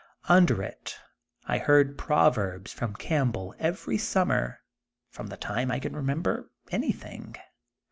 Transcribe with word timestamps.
Under 0.27 0.63
it 0.63 0.97
I 1.45 1.59
heard 1.59 1.95
proverbs 1.95 2.73
from 2.73 2.95
Campbell 2.95 3.53
every 3.59 3.99
summer, 3.99 4.61
from 5.11 5.27
the 5.27 5.37
time 5.37 5.69
I 5.69 5.77
can 5.77 5.95
remember 5.95 6.49
anything. 6.71 7.35